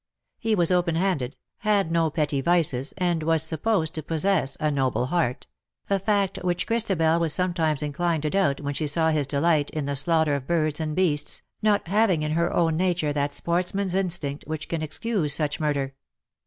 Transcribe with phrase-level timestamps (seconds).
[0.39, 5.05] He was open handed, had no petty vicesj and was supposed to possess a noble
[5.05, 5.45] heart—
[5.91, 9.85] a fact which Christabel was sometimes inclined to doubt when she saw his delight in
[9.85, 14.43] the slaughter of birds and beasts, not having in her own nature that sportsman's instinct
[14.47, 15.93] which can excuse such murder.